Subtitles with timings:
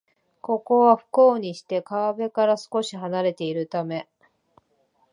[0.41, 4.09] ここは、不幸にして川辺から少しはなれているため